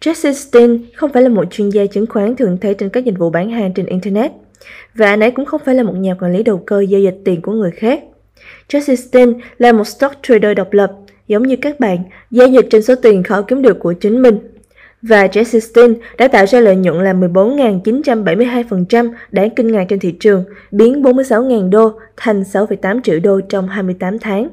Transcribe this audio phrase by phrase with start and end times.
[0.00, 3.18] Jesse Stein không phải là một chuyên gia chứng khoán thường thấy trên các dịch
[3.18, 4.32] vụ bán hàng trên Internet,
[4.94, 7.16] và anh ấy cũng không phải là một nhà quản lý đầu cơ giao dịch
[7.24, 8.00] tiền của người khác.
[8.68, 10.92] Jesse Stein là một stock trader độc lập,
[11.28, 11.98] giống như các bạn,
[12.30, 14.38] giao dịch trên số tiền khó kiếm được của chính mình.
[15.02, 20.14] Và Jesse Stein đã tạo ra lợi nhuận là 14.972% đáng kinh ngạc trên thị
[20.20, 24.48] trường, biến 46.000 đô thành 6,8 triệu đô trong 28 tháng.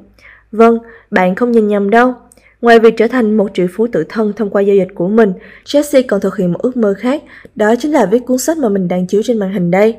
[0.52, 0.78] Vâng,
[1.12, 2.14] bạn không nhìn nhầm đâu.
[2.62, 5.34] Ngoài việc trở thành một triệu phú tự thân thông qua giao dịch của mình,
[5.66, 7.24] Jesse còn thực hiện một ước mơ khác,
[7.56, 9.96] đó chính là viết cuốn sách mà mình đang chiếu trên màn hình đây.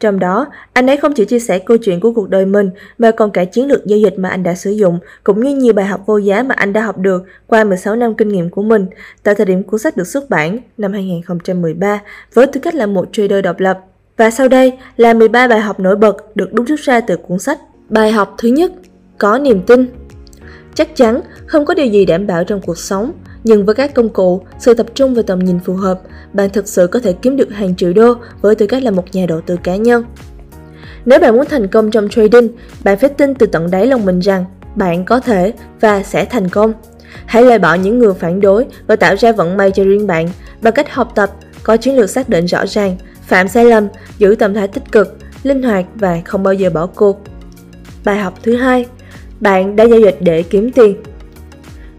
[0.00, 3.10] Trong đó, anh ấy không chỉ chia sẻ câu chuyện của cuộc đời mình mà
[3.10, 5.86] còn cả chiến lược giao dịch mà anh đã sử dụng, cũng như nhiều bài
[5.86, 8.86] học vô giá mà anh đã học được qua 16 năm kinh nghiệm của mình
[9.22, 12.02] tại thời điểm cuốn sách được xuất bản năm 2013
[12.34, 13.78] với tư cách là một trader độc lập.
[14.16, 17.38] Và sau đây là 13 bài học nổi bật được đúc rút ra từ cuốn
[17.38, 17.58] sách.
[17.88, 18.72] Bài học thứ nhất,
[19.18, 19.86] có niềm tin.
[20.78, 23.12] Chắc chắn không có điều gì đảm bảo trong cuộc sống,
[23.44, 26.00] nhưng với các công cụ, sự tập trung và tầm nhìn phù hợp,
[26.32, 29.04] bạn thực sự có thể kiếm được hàng triệu đô với tư cách là một
[29.12, 30.04] nhà đầu tư cá nhân.
[31.04, 32.48] Nếu bạn muốn thành công trong trading,
[32.84, 34.44] bạn phải tin từ tận đáy lòng mình rằng
[34.74, 36.72] bạn có thể và sẽ thành công.
[37.26, 40.28] Hãy loại bỏ những người phản đối và tạo ra vận may cho riêng bạn
[40.62, 41.30] bằng cách học tập,
[41.62, 43.88] có chiến lược xác định rõ ràng, phạm sai lầm,
[44.18, 47.22] giữ tâm thái tích cực, linh hoạt và không bao giờ bỏ cuộc.
[48.04, 48.86] Bài học thứ hai,
[49.40, 50.96] bạn đã giao dịch để kiếm tiền.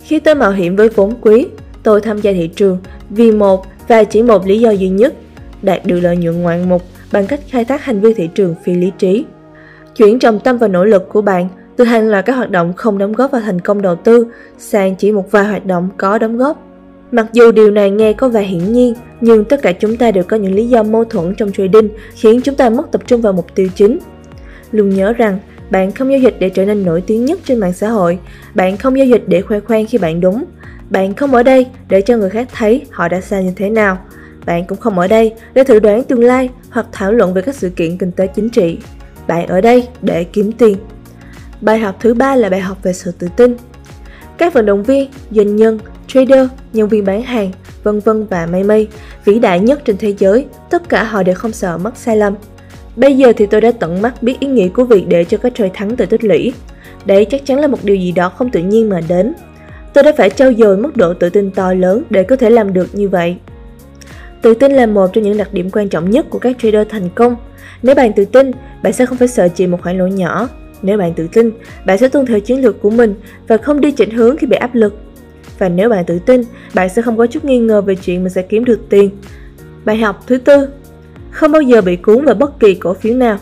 [0.01, 1.47] Khi tôi mạo hiểm với vốn quý,
[1.83, 2.77] tôi tham gia thị trường
[3.09, 5.13] vì một và chỉ một lý do duy nhất,
[5.61, 8.73] đạt được lợi nhuận ngoạn mục bằng cách khai thác hành vi thị trường phi
[8.73, 9.25] lý trí.
[9.95, 12.97] Chuyển trọng tâm và nỗ lực của bạn từ hàng loạt các hoạt động không
[12.97, 16.37] đóng góp vào thành công đầu tư sang chỉ một vài hoạt động có đóng
[16.37, 16.65] góp.
[17.11, 20.23] Mặc dù điều này nghe có vẻ hiển nhiên, nhưng tất cả chúng ta đều
[20.23, 23.33] có những lý do mâu thuẫn trong trading khiến chúng ta mất tập trung vào
[23.33, 23.99] mục tiêu chính.
[24.71, 27.73] Luôn nhớ rằng, bạn không giao dịch để trở nên nổi tiếng nhất trên mạng
[27.73, 28.19] xã hội,
[28.55, 30.45] bạn không giao dịch để khoe khoang khi bạn đúng,
[30.89, 33.97] bạn không ở đây để cho người khác thấy họ đã sai như thế nào.
[34.45, 37.55] Bạn cũng không ở đây để thử đoán tương lai hoặc thảo luận về các
[37.55, 38.77] sự kiện kinh tế chính trị.
[39.27, 40.77] Bạn ở đây để kiếm tiền.
[41.61, 43.55] Bài học thứ ba là bài học về sự tự tin.
[44.37, 47.51] Các vận động viên, doanh nhân, trader, nhân viên bán hàng,
[47.83, 48.87] vân vân và mây mây
[49.25, 52.33] vĩ đại nhất trên thế giới, tất cả họ đều không sợ mắc sai lầm.
[52.99, 55.51] Bây giờ thì tôi đã tận mắt biết ý nghĩa của việc để cho các
[55.55, 56.53] trời thắng từ tích lũy.
[57.05, 59.33] Đấy chắc chắn là một điều gì đó không tự nhiên mà đến.
[59.93, 62.73] Tôi đã phải trau dồi mức độ tự tin to lớn để có thể làm
[62.73, 63.35] được như vậy.
[64.41, 67.09] Tự tin là một trong những đặc điểm quan trọng nhất của các trader thành
[67.15, 67.35] công.
[67.83, 68.51] Nếu bạn tự tin,
[68.83, 70.49] bạn sẽ không phải sợ chịu một khoản lỗ nhỏ.
[70.81, 71.51] Nếu bạn tự tin,
[71.85, 73.15] bạn sẽ tuân theo chiến lược của mình
[73.47, 74.93] và không đi chỉnh hướng khi bị áp lực.
[75.57, 76.41] Và nếu bạn tự tin,
[76.73, 79.09] bạn sẽ không có chút nghi ngờ về chuyện mình sẽ kiếm được tiền.
[79.85, 80.67] Bài học thứ tư,
[81.31, 83.37] không bao giờ bị cuốn vào bất kỳ cổ phiếu nào.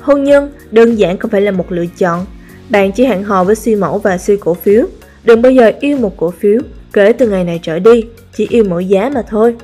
[0.00, 2.26] Hôn nhân đơn giản không phải là một lựa chọn.
[2.70, 4.86] Bạn chỉ hẹn hò với suy mẫu và suy cổ phiếu.
[5.24, 6.60] Đừng bao giờ yêu một cổ phiếu,
[6.92, 9.56] kể từ ngày này trở đi, chỉ yêu mỗi giá mà thôi.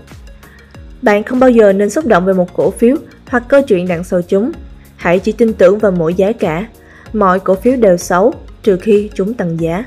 [1.03, 4.05] Bạn không bao giờ nên xúc động về một cổ phiếu hoặc câu chuyện đằng
[4.05, 4.53] sau chúng.
[4.97, 6.67] Hãy chỉ tin tưởng vào mỗi giá cả.
[7.13, 9.85] Mọi cổ phiếu đều xấu, trừ khi chúng tăng giá.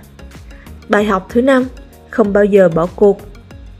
[0.90, 1.66] Bài học thứ năm,
[2.10, 3.22] không bao giờ bỏ cuộc.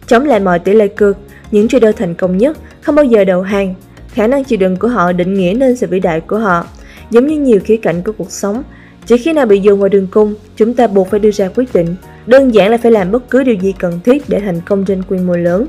[0.08, 1.18] Chống lại mọi tỷ lệ cược,
[1.52, 3.74] những trader thành công nhất không bao giờ đầu hàng.
[4.14, 6.66] Khả năng chịu đựng của họ định nghĩa nên sự vĩ đại của họ.
[7.12, 8.64] Giống như nhiều khía cạnh của cuộc sống,
[9.06, 11.74] chỉ khi nào bị dồn vào đường cung, chúng ta buộc phải đưa ra quyết
[11.74, 11.96] định.
[12.26, 15.04] Đơn giản là phải làm bất cứ điều gì cần thiết để thành công trên
[15.04, 15.68] quy mô lớn.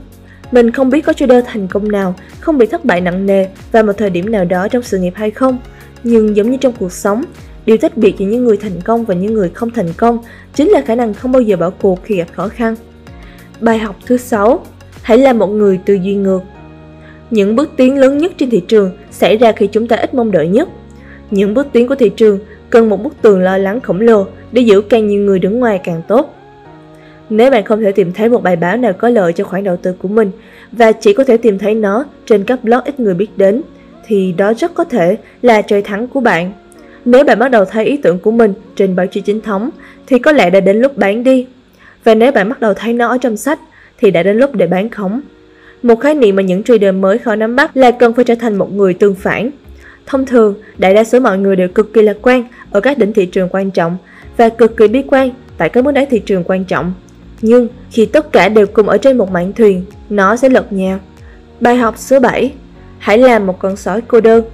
[0.52, 3.82] Mình không biết có trader thành công nào không bị thất bại nặng nề vào
[3.82, 5.58] một thời điểm nào đó trong sự nghiệp hay không.
[6.04, 7.24] Nhưng giống như trong cuộc sống,
[7.66, 10.18] điều tách biệt giữa những người thành công và những người không thành công
[10.54, 12.74] chính là khả năng không bao giờ bỏ cuộc khi gặp khó khăn.
[13.60, 14.64] Bài học thứ 6
[15.02, 16.40] Hãy là một người tư duy ngược
[17.32, 20.30] những bước tiến lớn nhất trên thị trường xảy ra khi chúng ta ít mong
[20.30, 20.68] đợi nhất.
[21.30, 22.38] Những bước tiến của thị trường
[22.70, 25.80] cần một bức tường lo lắng khổng lồ để giữ càng nhiều người đứng ngoài
[25.84, 26.34] càng tốt.
[27.30, 29.76] Nếu bạn không thể tìm thấy một bài báo nào có lợi cho khoản đầu
[29.76, 30.30] tư của mình
[30.72, 33.62] và chỉ có thể tìm thấy nó trên các blog ít người biết đến,
[34.06, 36.52] thì đó rất có thể là trời thắng của bạn.
[37.04, 39.70] Nếu bạn bắt đầu thấy ý tưởng của mình trên báo chí chính thống,
[40.06, 41.46] thì có lẽ đã đến lúc bán đi.
[42.04, 43.58] Và nếu bạn bắt đầu thấy nó ở trong sách,
[43.98, 45.20] thì đã đến lúc để bán khống.
[45.82, 48.58] Một khái niệm mà những trader mới khó nắm bắt là cần phải trở thành
[48.58, 49.50] một người tương phản.
[50.06, 53.12] Thông thường, đại đa số mọi người đều cực kỳ lạc quan ở các đỉnh
[53.12, 53.96] thị trường quan trọng
[54.36, 56.92] và cực kỳ bi quan tại các mức đáy thị trường quan trọng.
[57.42, 60.98] Nhưng khi tất cả đều cùng ở trên một mảng thuyền, nó sẽ lật nhào.
[61.60, 62.52] Bài học số 7
[62.98, 64.44] Hãy làm một con sói cô đơn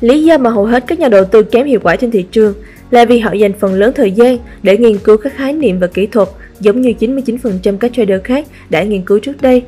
[0.00, 2.54] Lý do mà hầu hết các nhà đầu tư kém hiệu quả trên thị trường
[2.90, 5.86] là vì họ dành phần lớn thời gian để nghiên cứu các khái niệm và
[5.86, 6.28] kỹ thuật
[6.60, 9.62] giống như 99% các trader khác đã nghiên cứu trước đây.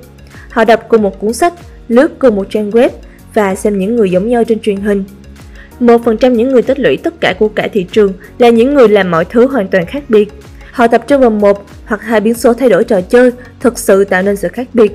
[0.51, 1.53] Họ đọc cùng một cuốn sách,
[1.89, 2.89] lướt cùng một trang web
[3.35, 5.05] và xem những người giống nhau trên truyền hình.
[5.81, 8.75] Một phần trăm những người tích lũy tất cả của cả thị trường là những
[8.75, 10.33] người làm mọi thứ hoàn toàn khác biệt.
[10.73, 13.31] Họ tập trung vào một hoặc hai biến số thay đổi trò chơi
[13.61, 14.93] thực sự tạo nên sự khác biệt.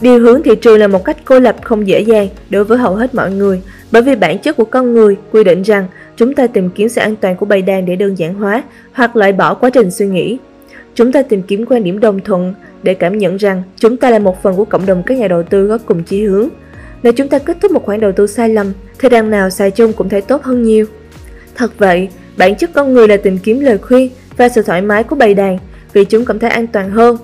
[0.00, 2.94] Điều hướng thị trường là một cách cô lập không dễ dàng đối với hầu
[2.94, 3.60] hết mọi người,
[3.92, 5.86] bởi vì bản chất của con người quy định rằng
[6.16, 8.62] chúng ta tìm kiếm sự an toàn của bầy đàn để đơn giản hóa
[8.92, 10.38] hoặc loại bỏ quá trình suy nghĩ.
[10.98, 14.18] Chúng ta tìm kiếm quan điểm đồng thuận để cảm nhận rằng chúng ta là
[14.18, 16.48] một phần của cộng đồng các nhà đầu tư có cùng chí hướng.
[17.02, 19.70] Nếu chúng ta kết thúc một khoản đầu tư sai lầm, thì đằng nào xài
[19.70, 20.86] chung cũng thấy tốt hơn nhiều.
[21.54, 25.02] Thật vậy, bản chất con người là tìm kiếm lời khuyên và sự thoải mái
[25.02, 25.58] của bầy đàn
[25.92, 27.16] vì chúng cảm thấy an toàn hơn.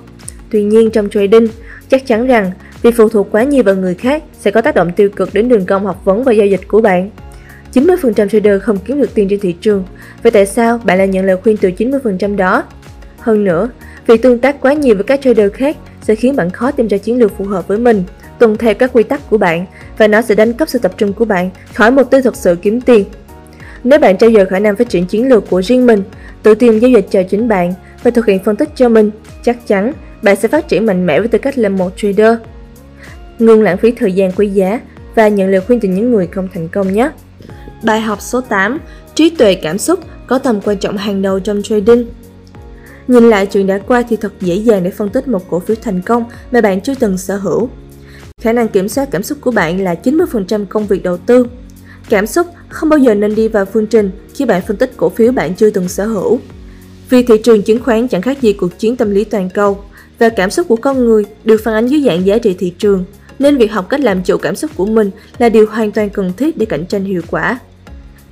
[0.50, 1.46] Tuy nhiên trong trading,
[1.88, 2.50] chắc chắn rằng
[2.82, 5.48] vì phụ thuộc quá nhiều vào người khác sẽ có tác động tiêu cực đến
[5.48, 7.10] đường cong học vấn và giao dịch của bạn.
[7.74, 9.84] 90% trader không kiếm được tiền trên thị trường,
[10.22, 12.64] vậy tại sao bạn lại nhận lời khuyên từ 90% đó?
[13.24, 13.68] Hơn nữa,
[14.06, 16.98] việc tương tác quá nhiều với các trader khác sẽ khiến bạn khó tìm ra
[16.98, 18.04] chiến lược phù hợp với mình,
[18.38, 19.66] tuân theo các quy tắc của bạn
[19.98, 22.56] và nó sẽ đánh cắp sự tập trung của bạn khỏi mục tiêu thực sự
[22.62, 23.04] kiếm tiền.
[23.84, 26.02] Nếu bạn trao dồi khả năng phát triển chiến lược của riêng mình,
[26.42, 29.10] tự tìm giao dịch cho chính bạn và thực hiện phân tích cho mình,
[29.42, 29.92] chắc chắn
[30.22, 32.38] bạn sẽ phát triển mạnh mẽ với tư cách là một trader.
[33.38, 34.80] Ngừng lãng phí thời gian quý giá
[35.14, 37.10] và nhận lời khuyên từ những người không thành công nhé.
[37.82, 38.78] Bài học số 8
[39.14, 42.06] Trí tuệ cảm xúc có tầm quan trọng hàng đầu trong trading
[43.08, 45.76] Nhìn lại chuyện đã qua thì thật dễ dàng để phân tích một cổ phiếu
[45.82, 47.68] thành công mà bạn chưa từng sở hữu.
[48.40, 51.46] Khả năng kiểm soát cảm xúc của bạn là 90% công việc đầu tư.
[52.08, 55.08] Cảm xúc không bao giờ nên đi vào phương trình khi bạn phân tích cổ
[55.08, 56.40] phiếu bạn chưa từng sở hữu.
[57.10, 59.78] Vì thị trường chứng khoán chẳng khác gì cuộc chiến tâm lý toàn cầu
[60.18, 63.04] và cảm xúc của con người được phản ánh dưới dạng giá trị thị trường,
[63.38, 66.32] nên việc học cách làm chủ cảm xúc của mình là điều hoàn toàn cần
[66.36, 67.58] thiết để cạnh tranh hiệu quả.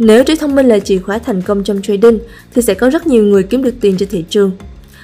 [0.05, 2.19] Nếu trí thông minh là chìa khóa thành công trong trading
[2.55, 4.53] thì sẽ có rất nhiều người kiếm được tiền trên thị trường.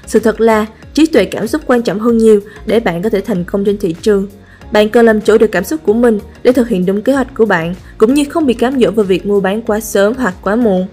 [0.07, 3.21] Sự thật là trí tuệ cảm xúc quan trọng hơn nhiều để bạn có thể
[3.21, 4.27] thành công trên thị trường.
[4.73, 7.35] Bạn cần làm chủ được cảm xúc của mình để thực hiện đúng kế hoạch
[7.35, 10.35] của bạn, cũng như không bị cám dỗ vào việc mua bán quá sớm hoặc
[10.43, 10.87] quá muộn.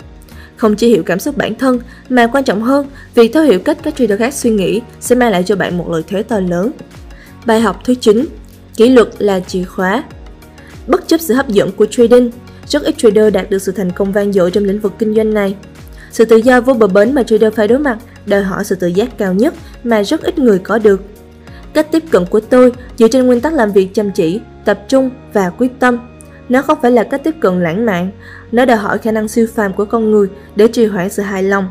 [0.55, 1.79] Không chỉ hiểu cảm xúc bản thân,
[2.09, 5.31] mà quan trọng hơn, việc thấu hiểu cách các trader khác suy nghĩ sẽ mang
[5.31, 6.71] lại cho bạn một lợi thế to lớn.
[7.45, 8.25] Bài học thứ 9
[8.75, 10.03] Kỷ luật là chìa khóa
[10.87, 12.31] Bất chấp sự hấp dẫn của trading,
[12.67, 15.33] rất ít trader đạt được sự thành công vang dội trong lĩnh vực kinh doanh
[15.33, 15.55] này.
[16.11, 18.87] Sự tự do vô bờ bến mà trader phải đối mặt đòi hỏi sự tự
[18.87, 19.53] giác cao nhất
[19.83, 21.01] mà rất ít người có được.
[21.73, 25.09] Cách tiếp cận của tôi dựa trên nguyên tắc làm việc chăm chỉ, tập trung
[25.33, 25.99] và quyết tâm.
[26.49, 28.11] Nó không phải là cách tiếp cận lãng mạn,
[28.51, 31.43] nó đòi hỏi khả năng siêu phàm của con người để trì hoãn sự hài
[31.43, 31.67] lòng.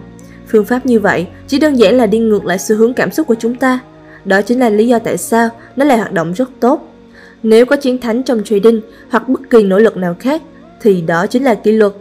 [0.49, 3.27] Phương pháp như vậy chỉ đơn giản là đi ngược lại xu hướng cảm xúc
[3.27, 3.79] của chúng ta.
[4.25, 6.95] Đó chính là lý do tại sao nó lại hoạt động rất tốt.
[7.43, 8.81] Nếu có chiến thắng trong trading
[9.11, 10.43] hoặc bất kỳ nỗ lực nào khác,
[10.85, 11.93] thì đó chính là kỷ luật.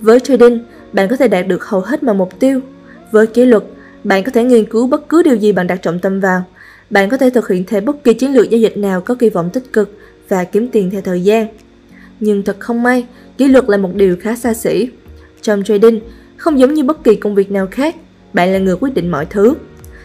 [0.00, 0.58] Với trading,
[0.92, 2.60] bạn có thể đạt được hầu hết mọi mục tiêu.
[3.10, 3.62] Với kỷ luật,
[4.04, 6.44] bạn có thể nghiên cứu bất cứ điều gì bạn đặt trọng tâm vào.
[6.90, 9.30] Bạn có thể thực hiện theo bất kỳ chiến lược giao dịch nào có kỳ
[9.30, 9.98] vọng tích cực
[10.28, 11.46] và kiếm tiền theo thời gian.
[12.20, 13.06] Nhưng thật không may,
[13.38, 14.88] kỷ luật là một điều khá xa xỉ.
[15.42, 16.00] Trong trading,
[16.36, 17.96] không giống như bất kỳ công việc nào khác,
[18.32, 19.54] bạn là người quyết định mọi thứ.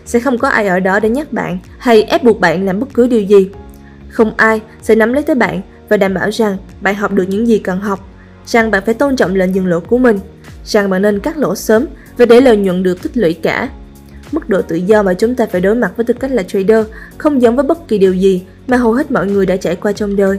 [0.06, 2.94] Sẽ không có ai ở đó để nhắc bạn hay ép buộc bạn làm bất
[2.94, 3.50] cứ điều gì.
[4.10, 7.48] Không ai sẽ nắm lấy tới bạn và đảm bảo rằng bạn học được những
[7.48, 8.00] gì cần học,
[8.46, 10.20] rằng bạn phải tôn trọng lệnh dừng lỗ của mình,
[10.66, 11.86] rằng bạn nên cắt lỗ sớm
[12.18, 13.70] và để lợi nhuận được tích lũy cả.
[14.32, 16.86] Mức độ tự do mà chúng ta phải đối mặt với tư cách là trader
[17.18, 19.92] không giống với bất kỳ điều gì mà hầu hết mọi người đã trải qua
[19.92, 20.38] trong đời.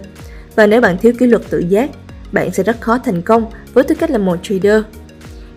[0.56, 1.90] Và nếu bạn thiếu kỷ luật tự giác,
[2.32, 4.82] bạn sẽ rất khó thành công với tư cách là một trader.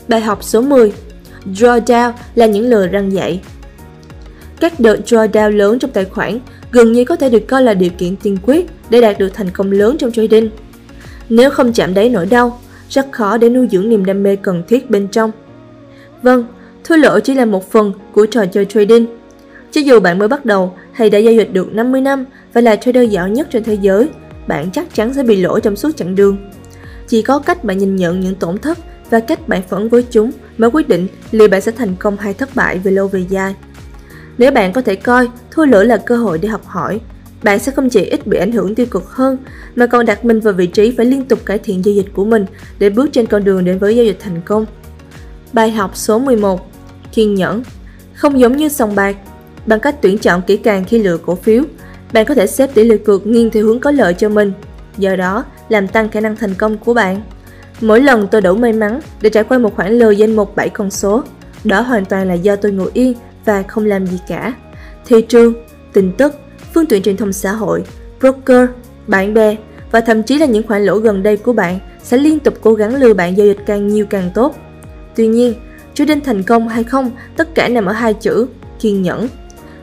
[0.07, 0.94] Bài học số 10
[1.45, 3.41] Drawdown là những lời răng dạy
[4.61, 6.39] các đợt drawdown lớn trong tài khoản
[6.71, 9.49] gần như có thể được coi là điều kiện tiên quyết để đạt được thành
[9.49, 10.49] công lớn trong trading.
[11.30, 14.63] Nếu không chạm đáy nỗi đau, rất khó để nuôi dưỡng niềm đam mê cần
[14.68, 15.31] thiết bên trong.
[16.21, 16.45] Vâng,
[16.83, 19.06] thua lỗ chỉ là một phần của trò chơi trading.
[19.71, 22.75] Cho dù bạn mới bắt đầu hay đã giao dịch được 50 năm và là
[22.75, 24.09] trader giỏi nhất trên thế giới,
[24.47, 26.37] bạn chắc chắn sẽ bị lỗ trong suốt chặng đường.
[27.07, 28.77] Chỉ có cách bạn nhìn nhận những tổn thất
[29.09, 32.33] và cách bạn phản với chúng mới quyết định liệu bạn sẽ thành công hay
[32.33, 33.56] thất bại về lâu về dài.
[34.38, 37.00] Nếu bạn có thể coi thua lỗ là cơ hội để học hỏi,
[37.44, 39.38] bạn sẽ không chỉ ít bị ảnh hưởng tiêu cực hơn,
[39.76, 42.26] mà còn đặt mình vào vị trí phải liên tục cải thiện giao dịch của
[42.26, 42.45] mình
[42.80, 44.66] để bước trên con đường đến với giao dịch thành công.
[45.54, 46.71] Bài học số 11
[47.14, 47.64] Kiên nhẫn
[48.14, 49.16] Không giống như sòng bạc,
[49.66, 51.64] bằng cách tuyển chọn kỹ càng khi lựa cổ phiếu,
[52.14, 54.54] bạn có thể xếp tỷ lệ cược nghiêng theo hướng có lợi cho mình,
[54.97, 57.21] do đó làm tăng khả năng thành công của bạn.
[57.81, 60.69] Mỗi lần tôi đủ may mắn để trải qua một khoản lời danh mục 7
[60.69, 61.23] con số,
[61.64, 63.14] đó hoàn toàn là do tôi ngồi yên
[63.45, 64.54] và không làm gì cả.
[65.06, 65.54] Thị trường,
[65.94, 66.33] tin tức,
[66.74, 67.83] phương tiện truyền thông xã hội,
[68.19, 68.69] broker,
[69.07, 69.56] bạn bè
[69.92, 72.74] và thậm chí là những khoản lỗ gần đây của bạn sẽ liên tục cố
[72.74, 74.56] gắng lừa bạn giao dịch càng nhiều càng tốt.
[75.16, 75.54] Tuy nhiên,
[75.94, 78.48] cho đến thành công hay không, tất cả nằm ở hai chữ
[78.80, 79.28] kiên nhẫn.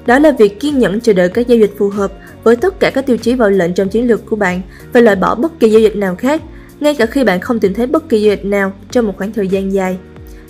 [0.06, 2.12] Đó là việc kiên nhẫn chờ đợi các giao dịch phù hợp
[2.44, 4.60] với tất cả các tiêu chí vào lệnh trong chiến lược của bạn
[4.92, 6.42] và loại bỏ bất kỳ giao dịch nào khác,
[6.80, 9.32] ngay cả khi bạn không tìm thấy bất kỳ giao dịch nào trong một khoảng
[9.32, 9.98] thời gian dài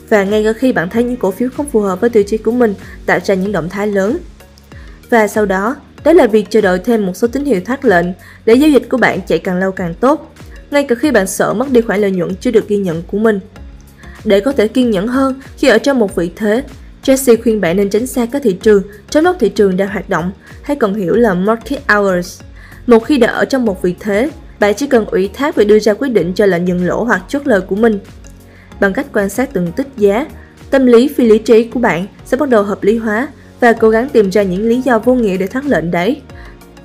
[0.08, 2.38] và ngay cả khi bạn thấy những cổ phiếu không phù hợp với tiêu chí
[2.38, 2.74] của mình
[3.06, 4.18] tạo ra những động thái lớn.
[5.10, 8.06] Và sau đó, đó là việc chờ đợi thêm một số tín hiệu thoát lệnh
[8.44, 10.34] để giao dịch của bạn chạy càng lâu càng tốt,
[10.70, 13.18] ngay cả khi bạn sợ mất đi khoản lợi nhuận chưa được ghi nhận của
[13.18, 13.40] mình.
[14.24, 16.64] Để có thể kiên nhẫn hơn khi ở trong một vị thế,
[17.04, 20.08] Jesse khuyên bạn nên tránh xa các thị trường trong lúc thị trường đang hoạt
[20.08, 22.40] động, hay còn hiểu là market hours.
[22.86, 25.78] Một khi đã ở trong một vị thế, bạn chỉ cần ủy thác và đưa
[25.78, 27.98] ra quyết định cho lệnh dừng lỗ hoặc chốt lời của mình.
[28.80, 30.26] Bằng cách quan sát từng tích giá,
[30.70, 33.28] tâm lý phi lý trí của bạn sẽ bắt đầu hợp lý hóa
[33.60, 36.20] và cố gắng tìm ra những lý do vô nghĩa để thắng lệnh đấy.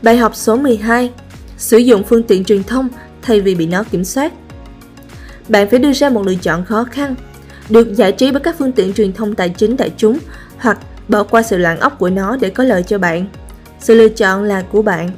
[0.02, 1.12] Bài học số 12
[1.58, 2.90] Sử dụng phương tiện truyền thông
[3.22, 4.34] thay vì bị nó kiểm soát
[5.50, 7.16] Bạn phải đưa ra một lựa chọn khó khăn
[7.70, 10.18] được giải trí bởi các phương tiện truyền thông tài chính đại chúng
[10.58, 13.26] hoặc bỏ qua sự loạn ốc của nó để có lợi cho bạn.
[13.80, 15.10] Sự lựa chọn là của bạn.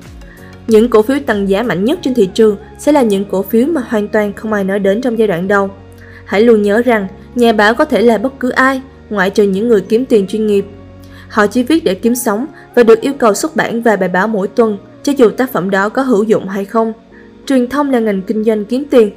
[0.67, 3.67] Những cổ phiếu tăng giá mạnh nhất trên thị trường sẽ là những cổ phiếu
[3.67, 5.69] mà hoàn toàn không ai nói đến trong giai đoạn đầu.
[6.25, 9.67] Hãy luôn nhớ rằng, nhà báo có thể là bất cứ ai, ngoại trừ những
[9.67, 10.65] người kiếm tiền chuyên nghiệp.
[11.29, 14.27] Họ chỉ viết để kiếm sống và được yêu cầu xuất bản vài bài báo
[14.27, 16.93] mỗi tuần, cho dù tác phẩm đó có hữu dụng hay không.
[17.45, 19.11] Truyền thông là ngành kinh doanh kiếm tiền.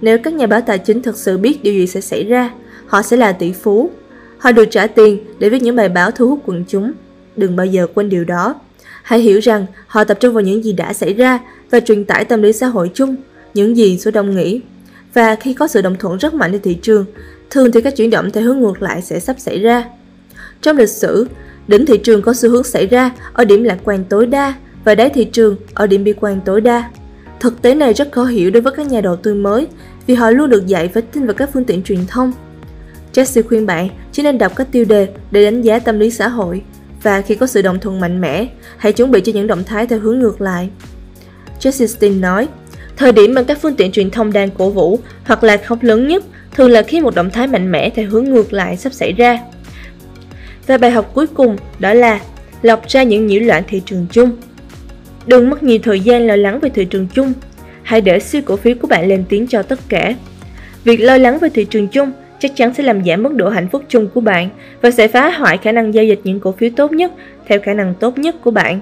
[0.00, 2.50] Nếu các nhà báo tài chính thực sự biết điều gì sẽ xảy ra,
[2.86, 3.90] họ sẽ là tỷ phú.
[4.38, 6.92] Họ được trả tiền để viết những bài báo thu hút quần chúng.
[7.36, 8.54] Đừng bao giờ quên điều đó.
[9.02, 11.38] Hãy hiểu rằng họ tập trung vào những gì đã xảy ra
[11.70, 13.16] và truyền tải tâm lý xã hội chung,
[13.54, 14.60] những gì số đông nghĩ.
[15.14, 17.04] Và khi có sự đồng thuận rất mạnh trên thị trường,
[17.50, 19.84] thường thì các chuyển động theo hướng ngược lại sẽ sắp xảy ra.
[20.62, 21.28] Trong lịch sử,
[21.68, 24.94] đỉnh thị trường có xu hướng xảy ra ở điểm lạc quan tối đa và
[24.94, 26.90] đáy thị trường ở điểm bi quan tối đa.
[27.40, 29.66] Thực tế này rất khó hiểu đối với các nhà đầu tư mới
[30.06, 32.32] vì họ luôn được dạy phải tin vào các phương tiện truyền thông
[33.12, 36.28] Jesse khuyên bạn chỉ nên đọc các tiêu đề để đánh giá tâm lý xã
[36.28, 36.62] hội
[37.02, 39.86] và khi có sự đồng thuận mạnh mẽ, hãy chuẩn bị cho những động thái
[39.86, 40.70] theo hướng ngược lại.
[41.60, 42.48] Jesse Stein nói,
[43.00, 46.08] thời điểm mà các phương tiện truyền thông đang cổ vũ hoặc là khóc lớn
[46.08, 49.12] nhất thường là khi một động thái mạnh mẽ theo hướng ngược lại sắp xảy
[49.12, 49.38] ra.
[50.66, 52.20] Và bài học cuối cùng đó là
[52.62, 54.30] lọc ra những nhiễu loạn thị trường chung.
[55.26, 57.32] Đừng mất nhiều thời gian lo lắng về thị trường chung,
[57.82, 60.14] hãy để siêu cổ phiếu của bạn lên tiếng cho tất cả.
[60.84, 63.68] Việc lo lắng về thị trường chung chắc chắn sẽ làm giảm mức độ hạnh
[63.68, 64.48] phúc chung của bạn
[64.82, 67.12] và sẽ phá hoại khả năng giao dịch những cổ phiếu tốt nhất
[67.46, 68.80] theo khả năng tốt nhất của bạn.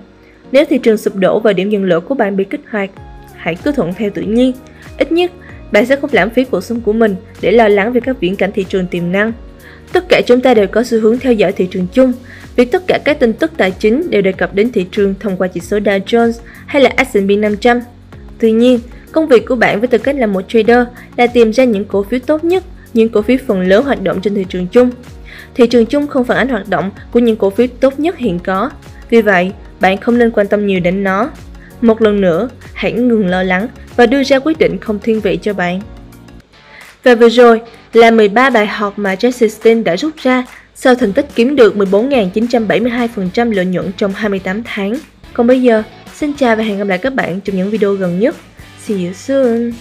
[0.52, 2.90] Nếu thị trường sụp đổ và điểm dừng lỗ của bạn bị kích hoạt,
[3.38, 4.52] hãy cứ thuận theo tự nhiên.
[4.98, 5.30] Ít nhất,
[5.72, 8.36] bạn sẽ không lãng phí cuộc sống của mình để lo lắng về các viễn
[8.36, 9.32] cảnh thị trường tiềm năng.
[9.92, 12.12] Tất cả chúng ta đều có xu hướng theo dõi thị trường chung,
[12.56, 15.36] vì tất cả các tin tức tài chính đều đề cập đến thị trường thông
[15.36, 16.32] qua chỉ số Dow Jones
[16.66, 17.80] hay là S&P 500.
[18.38, 18.80] Tuy nhiên,
[19.12, 22.02] công việc của bạn với tư cách là một trader là tìm ra những cổ
[22.02, 22.64] phiếu tốt nhất
[22.94, 24.90] những cổ phiếu phần lớn hoạt động trên thị trường chung.
[25.54, 28.38] Thị trường chung không phản ánh hoạt động của những cổ phiếu tốt nhất hiện
[28.38, 28.70] có,
[29.10, 31.30] vì vậy bạn không nên quan tâm nhiều đến nó.
[31.80, 35.38] Một lần nữa, hãy ngừng lo lắng và đưa ra quyết định không thiên vị
[35.42, 35.80] cho bạn.
[37.04, 37.60] Và vừa rồi
[37.92, 40.44] là 13 bài học mà Jesse Stein đã rút ra
[40.74, 44.94] sau thành tích kiếm được 14.972% lợi nhuận trong 28 tháng.
[45.32, 45.82] Còn bây giờ,
[46.14, 48.36] xin chào và hẹn gặp lại các bạn trong những video gần nhất.
[48.86, 49.72] See you soon!